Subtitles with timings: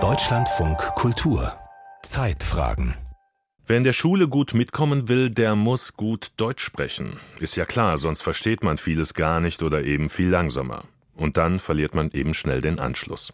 [0.00, 1.52] Deutschlandfunk Kultur
[2.02, 2.94] Zeitfragen
[3.68, 7.20] Wer in der Schule gut mitkommen will, der muss gut Deutsch sprechen.
[7.38, 10.82] Ist ja klar, sonst versteht man vieles gar nicht oder eben viel langsamer.
[11.14, 13.32] Und dann verliert man eben schnell den Anschluss.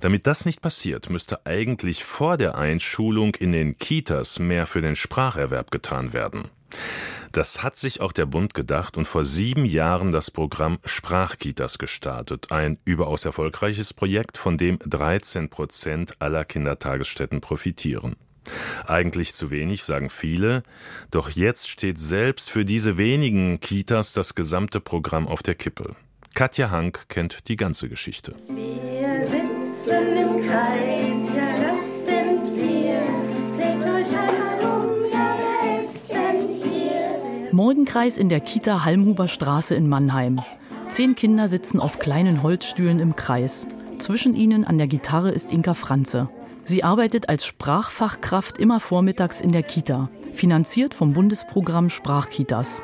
[0.00, 4.96] Damit das nicht passiert, müsste eigentlich vor der Einschulung in den Kitas mehr für den
[4.96, 6.50] Spracherwerb getan werden.
[7.34, 12.52] Das hat sich auch der Bund gedacht und vor sieben Jahren das Programm Sprachkitas gestartet.
[12.52, 18.14] Ein überaus erfolgreiches Projekt, von dem 13 Prozent aller Kindertagesstätten profitieren.
[18.86, 20.62] Eigentlich zu wenig, sagen viele,
[21.10, 25.96] doch jetzt steht selbst für diese wenigen Kitas das gesamte Programm auf der Kippe.
[26.34, 28.36] Katja Hank kennt die ganze Geschichte.
[28.46, 30.93] Wir sitzen im Kreis,
[37.54, 40.40] Morgenkreis in der Kita Halmhuber Straße in Mannheim.
[40.88, 43.68] Zehn Kinder sitzen auf kleinen Holzstühlen im Kreis.
[43.98, 46.28] Zwischen ihnen an der Gitarre ist Inka Franze.
[46.64, 52.82] Sie arbeitet als Sprachfachkraft immer vormittags in der Kita, finanziert vom Bundesprogramm Sprachkitas.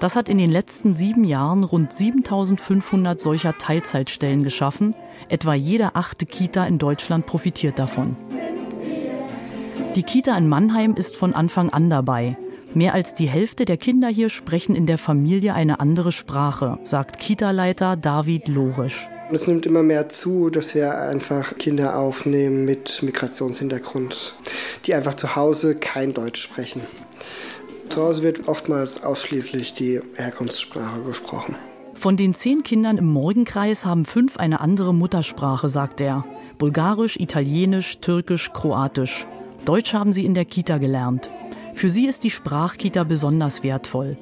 [0.00, 4.96] Das hat in den letzten sieben Jahren rund 7500 solcher Teilzeitstellen geschaffen.
[5.28, 8.16] Etwa jede achte Kita in Deutschland profitiert davon.
[9.94, 12.36] Die Kita in Mannheim ist von Anfang an dabei.
[12.74, 17.18] Mehr als die Hälfte der Kinder hier sprechen in der Familie eine andere Sprache, sagt
[17.18, 19.08] Kita-Leiter David Lorisch.
[19.32, 24.34] Es nimmt immer mehr zu, dass wir einfach Kinder aufnehmen mit Migrationshintergrund,
[24.84, 26.82] die einfach zu Hause kein Deutsch sprechen.
[27.88, 31.56] Zu Hause wird oftmals ausschließlich die Herkunftssprache gesprochen.
[31.94, 36.24] Von den zehn Kindern im Morgenkreis haben fünf eine andere Muttersprache, sagt er.
[36.58, 39.26] Bulgarisch, Italienisch, Türkisch, Kroatisch.
[39.64, 41.28] Deutsch haben sie in der Kita gelernt.
[41.78, 44.16] Für sie ist die Sprachkita besonders wertvoll.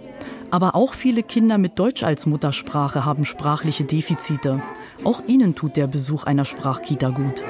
[0.50, 4.62] Aber auch viele Kinder mit Deutsch als Muttersprache haben sprachliche Defizite.
[5.04, 7.42] Auch ihnen tut der Besuch einer Sprachkita gut.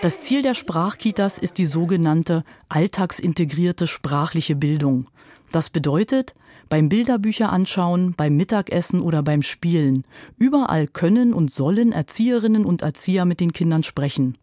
[0.00, 5.10] Das Ziel der Sprachkitas ist die sogenannte alltagsintegrierte sprachliche Bildung.
[5.50, 6.34] Das bedeutet,
[6.72, 10.04] beim Bilderbücher anschauen, beim Mittagessen oder beim Spielen.
[10.38, 14.38] Überall können und sollen Erzieherinnen und Erzieher mit den Kindern sprechen.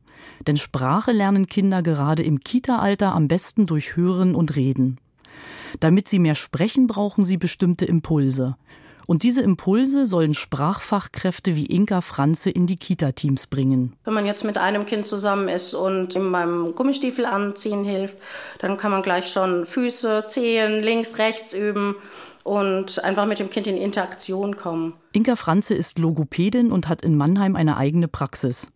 [0.46, 5.00] Denn Sprache lernen Kinder gerade im Kita-Alter am besten durch Hören und Reden.
[5.80, 8.58] Damit sie mehr sprechen, brauchen sie bestimmte Impulse.
[9.10, 13.96] Und diese Impulse sollen Sprachfachkräfte wie Inka Franze in die Kita-Teams bringen.
[14.04, 18.20] Wenn man jetzt mit einem Kind zusammen ist und ihm beim Gummistiefel anziehen hilft,
[18.60, 21.96] dann kann man gleich schon Füße, Zehen, links, rechts üben
[22.44, 24.94] und einfach mit dem Kind in Interaktion kommen.
[25.12, 28.68] Inka Franze ist Logopädin und hat in Mannheim eine eigene Praxis.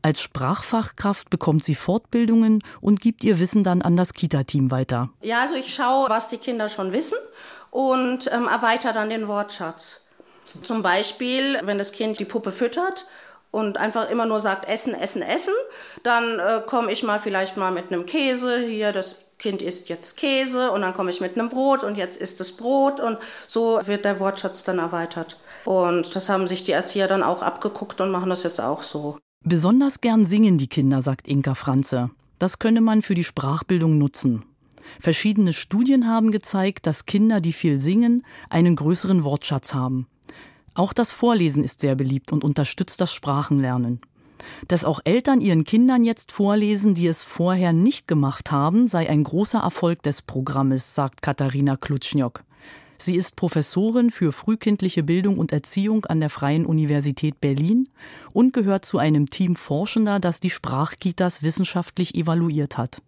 [0.00, 5.10] Als Sprachfachkraft bekommt sie Fortbildungen und gibt ihr Wissen dann an das Kita-Team weiter.
[5.22, 7.18] Ja, also ich schaue, was die Kinder schon wissen
[7.72, 10.02] und ähm, erweitere dann den Wortschatz.
[10.62, 13.06] Zum Beispiel, wenn das Kind die Puppe füttert
[13.50, 15.54] und einfach immer nur sagt Essen, Essen, Essen,
[16.02, 20.18] dann äh, komme ich mal vielleicht mal mit einem Käse hier, das Kind isst jetzt
[20.18, 23.16] Käse und dann komme ich mit einem Brot und jetzt isst es Brot und
[23.46, 25.40] so wird der Wortschatz dann erweitert.
[25.64, 29.16] Und das haben sich die Erzieher dann auch abgeguckt und machen das jetzt auch so.
[29.44, 32.10] Besonders gern singen die Kinder, sagt Inka Franze.
[32.38, 34.44] Das könne man für die Sprachbildung nutzen.
[35.00, 40.06] Verschiedene Studien haben gezeigt, dass Kinder, die viel singen, einen größeren Wortschatz haben.
[40.74, 44.00] Auch das Vorlesen ist sehr beliebt und unterstützt das Sprachenlernen.
[44.68, 49.22] Dass auch Eltern ihren Kindern jetzt vorlesen, die es vorher nicht gemacht haben, sei ein
[49.22, 52.42] großer Erfolg des Programmes, sagt Katharina Klutschniok.
[52.98, 57.88] Sie ist Professorin für frühkindliche Bildung und Erziehung an der Freien Universität Berlin
[58.32, 63.02] und gehört zu einem Team Forschender, das die Sprachkitas wissenschaftlich evaluiert hat.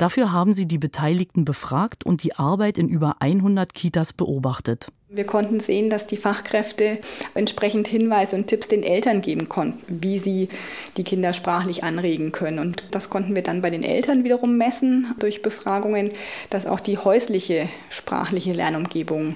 [0.00, 4.90] Dafür haben sie die Beteiligten befragt und die Arbeit in über 100 Kitas beobachtet.
[5.12, 6.98] Wir konnten sehen, dass die Fachkräfte
[7.34, 10.48] entsprechend Hinweise und Tipps den Eltern geben konnten, wie sie
[10.96, 12.60] die Kinder sprachlich anregen können.
[12.60, 16.10] Und das konnten wir dann bei den Eltern wiederum messen durch Befragungen,
[16.48, 19.34] dass auch die häusliche sprachliche Lernumgebung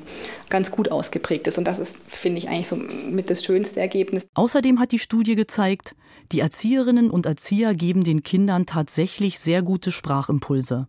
[0.49, 1.59] ganz gut ausgeprägt ist.
[1.59, 4.25] Und das ist, finde ich, eigentlich so mit das schönste Ergebnis.
[4.35, 5.97] Außerdem hat die Studie gezeigt,
[6.31, 10.87] die Erzieherinnen und Erzieher geben den Kindern tatsächlich sehr gute Sprachimpulse.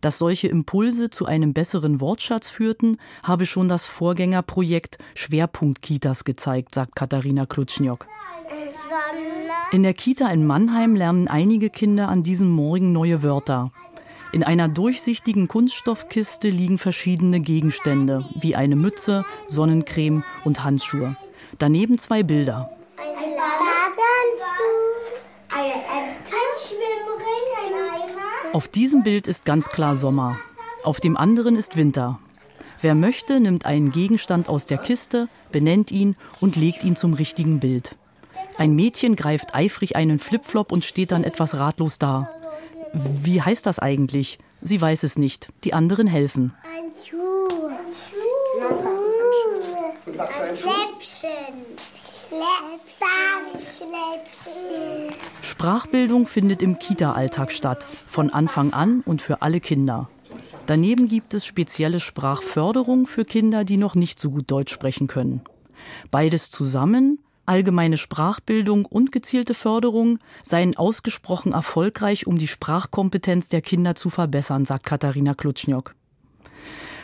[0.00, 6.74] Dass solche Impulse zu einem besseren Wortschatz führten, habe schon das Vorgängerprojekt Schwerpunkt Kitas gezeigt,
[6.74, 8.06] sagt Katharina Klutschniok.
[9.72, 13.72] In der Kita in Mannheim lernen einige Kinder an diesem Morgen neue Wörter.
[14.32, 21.16] In einer durchsichtigen Kunststoffkiste liegen verschiedene Gegenstände, wie eine Mütze, Sonnencreme und Handschuhe.
[21.58, 22.70] Daneben zwei Bilder.
[22.96, 26.14] Ein Badeanzug, ein, ein
[26.66, 28.34] Schwimmring, ein Eimer.
[28.54, 30.38] Auf diesem Bild ist ganz klar Sommer.
[30.84, 32.20] Auf dem anderen ist Winter.
[32.82, 37.58] Wer möchte, nimmt einen Gegenstand aus der Kiste, benennt ihn und legt ihn zum richtigen
[37.58, 37.96] Bild.
[38.56, 42.30] Ein Mädchen greift eifrig einen Flipflop und steht dann etwas ratlos da.
[42.92, 44.38] Wie heißt das eigentlich?
[44.62, 45.48] Sie weiß es nicht.
[45.64, 46.54] Die anderen helfen.
[46.62, 47.48] Ein Schuh.
[47.66, 48.60] Ein Schuh.
[48.62, 50.60] Ein Schuh?
[50.62, 51.56] Schläppchen.
[52.28, 53.10] Schläppchen.
[53.58, 55.33] Schläppchen.
[55.64, 60.10] Sprachbildung findet im Kita-Alltag statt, von Anfang an und für alle Kinder.
[60.66, 65.40] Daneben gibt es spezielle Sprachförderung für Kinder, die noch nicht so gut Deutsch sprechen können.
[66.10, 73.94] Beides zusammen, allgemeine Sprachbildung und gezielte Förderung, seien ausgesprochen erfolgreich, um die Sprachkompetenz der Kinder
[73.94, 75.94] zu verbessern, sagt Katharina Klutschniok.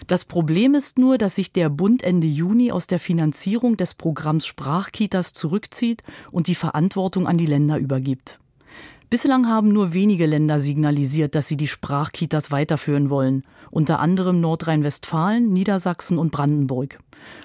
[0.07, 4.45] Das Problem ist nur, dass sich der Bund Ende Juni aus der Finanzierung des Programms
[4.45, 8.40] Sprachkitas zurückzieht und die Verantwortung an die Länder übergibt.
[9.11, 13.43] Bislang haben nur wenige Länder signalisiert, dass sie die Sprachkitas weiterführen wollen,
[13.73, 17.01] unter anderem Nordrhein-Westfalen, Niedersachsen und Brandenburg.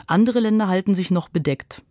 [0.05, 1.81] Andere Länder halten sich noch bedeckt.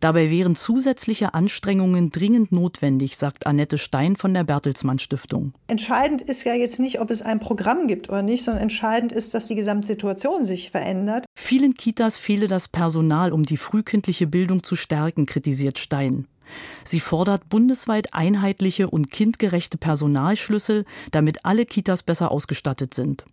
[0.00, 5.52] Dabei wären zusätzliche Anstrengungen dringend notwendig, sagt Annette Stein von der Bertelsmann Stiftung.
[5.68, 9.34] Entscheidend ist ja jetzt nicht, ob es ein Programm gibt oder nicht, sondern entscheidend ist,
[9.34, 11.24] dass die Gesamtsituation sich verändert.
[11.34, 16.26] Vielen Kitas fehle das Personal, um die frühkindliche Bildung zu stärken, kritisiert Stein.
[16.84, 23.24] Sie fordert bundesweit einheitliche und kindgerechte Personalschlüssel, damit alle Kitas besser ausgestattet sind.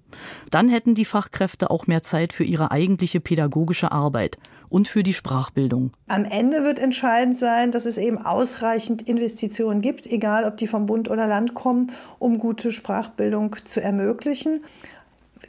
[0.52, 4.38] Dann hätten die Fachkräfte auch mehr Zeit für ihre eigentliche pädagogische Arbeit
[4.70, 5.92] und für die Sprachbildung.
[6.08, 10.86] Am Ende wird entscheidend sein, dass es eben ausreichend Investitionen gibt, egal ob die vom
[10.86, 14.64] Bund oder Land kommen, um gute Sprachbildung zu ermöglichen.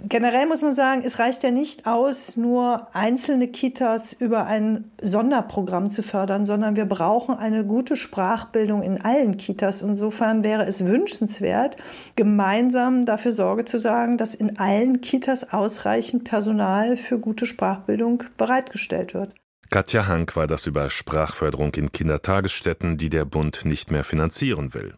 [0.01, 5.91] Generell muss man sagen, es reicht ja nicht aus, nur einzelne Kitas über ein Sonderprogramm
[5.91, 9.83] zu fördern, sondern wir brauchen eine gute Sprachbildung in allen Kitas.
[9.83, 11.77] Insofern wäre es wünschenswert,
[12.15, 19.15] gemeinsam dafür Sorge zu sagen, dass in allen Kitas ausreichend Personal für gute Sprachbildung bereitgestellt
[19.15, 19.35] wird.
[19.71, 24.97] Katja Hank war das über Sprachförderung in Kindertagesstätten, die der Bund nicht mehr finanzieren will.